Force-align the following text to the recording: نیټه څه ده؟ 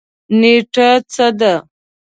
نیټه 0.39 0.89
څه 1.11 1.27
ده؟ 1.39 1.53